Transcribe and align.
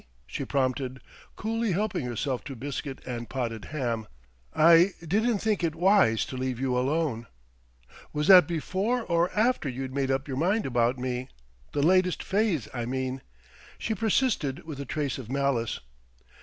she 0.25 0.43
prompted, 0.43 0.99
coolly 1.35 1.73
helping 1.73 2.05
herself 2.07 2.43
to 2.43 2.55
biscuit 2.55 3.05
and 3.05 3.29
potted 3.29 3.65
ham. 3.65 4.07
"I 4.51 4.93
didn't 5.07 5.37
think 5.37 5.63
it 5.63 5.75
wise 5.75 6.25
to 6.25 6.35
leave 6.37 6.59
you 6.59 6.75
alone." 6.75 7.27
"Was 8.11 8.25
that 8.27 8.47
before 8.47 9.03
or 9.03 9.29
after 9.37 9.69
you'd 9.69 9.93
made 9.93 10.09
up 10.09 10.27
your 10.27 10.37
mind 10.37 10.65
about 10.65 10.97
me 10.97 11.29
the 11.73 11.83
latest 11.83 12.23
phase, 12.23 12.67
I 12.73 12.85
mean?" 12.87 13.21
she 13.77 13.93
persisted 13.93 14.63
with 14.63 14.79
a 14.79 14.85
trace 14.85 15.19
of 15.19 15.29
malice. 15.29 15.79